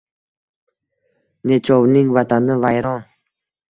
Nechovning 1.47 2.13
vatani 2.19 2.61
vayron. 2.67 3.09